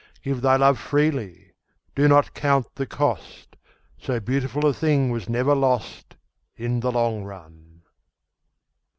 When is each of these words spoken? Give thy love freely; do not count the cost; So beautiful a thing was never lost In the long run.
Give 0.23 0.41
thy 0.41 0.55
love 0.55 0.79
freely; 0.79 1.51
do 1.93 2.07
not 2.07 2.33
count 2.33 2.65
the 2.73 2.87
cost; 2.87 3.55
So 3.99 4.19
beautiful 4.19 4.65
a 4.65 4.73
thing 4.73 5.11
was 5.11 5.29
never 5.29 5.53
lost 5.53 6.15
In 6.57 6.79
the 6.79 6.91
long 6.91 7.23
run. 7.23 7.83